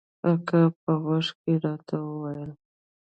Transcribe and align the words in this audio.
اکا 0.29 0.61
په 0.81 0.91
غوږ 1.01 1.27
کښې 1.37 1.53
راته 1.65 1.95
وويل. 2.05 2.51